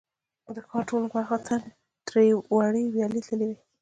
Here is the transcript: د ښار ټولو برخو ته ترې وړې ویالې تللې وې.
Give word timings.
د 0.55 0.57
ښار 0.67 0.83
ټولو 0.89 1.05
برخو 1.13 1.37
ته 1.47 1.55
ترې 2.07 2.27
وړې 2.53 2.83
ویالې 2.93 3.21
تللې 3.27 3.45
وې. 3.49 3.57